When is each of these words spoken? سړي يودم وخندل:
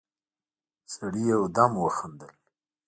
سړي 0.93 1.23
يودم 1.31 1.71
وخندل: 1.83 2.31